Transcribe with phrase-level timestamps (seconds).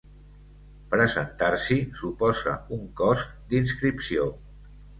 [0.93, 4.31] Presentar-s'hi suposa un cost d'inscripció.